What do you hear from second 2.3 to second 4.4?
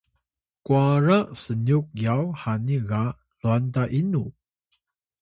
hani ga lwan ta inu?